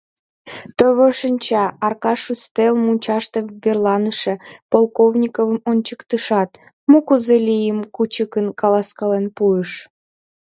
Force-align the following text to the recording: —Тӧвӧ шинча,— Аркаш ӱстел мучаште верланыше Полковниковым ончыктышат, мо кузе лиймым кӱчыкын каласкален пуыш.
—Тӧвӧ 0.77 1.07
шинча,— 1.19 1.65
Аркаш 1.85 2.21
ӱстел 2.33 2.73
мучаште 2.85 3.39
верланыше 3.63 4.33
Полковниковым 4.71 5.59
ончыктышат, 5.69 6.49
мо 6.89 6.99
кузе 7.07 7.37
лиймым 7.47 7.79
кӱчыкын 7.95 8.47
каласкален 8.59 9.25
пуыш. 9.37 9.71